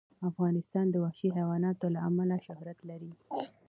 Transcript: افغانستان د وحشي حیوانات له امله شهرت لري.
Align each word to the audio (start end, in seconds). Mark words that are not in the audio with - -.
افغانستان 0.29 0.85
د 0.89 0.95
وحشي 1.03 1.29
حیوانات 1.37 1.77
له 1.95 1.99
امله 2.09 2.35
شهرت 2.47 2.79
لري. 2.89 3.11